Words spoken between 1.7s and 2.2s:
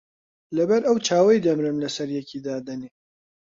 لەسەر